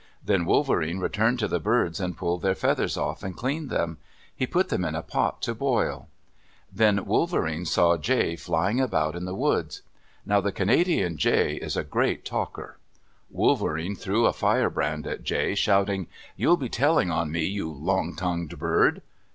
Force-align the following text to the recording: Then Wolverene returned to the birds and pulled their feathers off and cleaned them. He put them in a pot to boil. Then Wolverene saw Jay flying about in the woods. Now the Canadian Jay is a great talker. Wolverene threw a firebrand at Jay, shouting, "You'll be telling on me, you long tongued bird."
Then 0.25 0.45
Wolverene 0.45 0.97
returned 0.97 1.37
to 1.37 1.47
the 1.47 1.59
birds 1.59 1.99
and 1.99 2.17
pulled 2.17 2.41
their 2.41 2.55
feathers 2.55 2.97
off 2.97 3.21
and 3.21 3.37
cleaned 3.37 3.69
them. 3.69 3.99
He 4.35 4.47
put 4.47 4.69
them 4.69 4.83
in 4.83 4.95
a 4.95 5.03
pot 5.03 5.43
to 5.43 5.53
boil. 5.53 6.07
Then 6.73 7.05
Wolverene 7.05 7.65
saw 7.65 7.97
Jay 7.97 8.35
flying 8.35 8.81
about 8.81 9.15
in 9.15 9.25
the 9.25 9.35
woods. 9.35 9.83
Now 10.25 10.41
the 10.41 10.51
Canadian 10.51 11.17
Jay 11.17 11.53
is 11.57 11.77
a 11.77 11.83
great 11.83 12.25
talker. 12.25 12.79
Wolverene 13.29 13.95
threw 13.95 14.25
a 14.25 14.33
firebrand 14.33 15.05
at 15.05 15.21
Jay, 15.21 15.53
shouting, 15.53 16.07
"You'll 16.35 16.57
be 16.57 16.67
telling 16.67 17.11
on 17.11 17.31
me, 17.31 17.45
you 17.45 17.71
long 17.71 18.15
tongued 18.15 18.57
bird." 18.57 19.03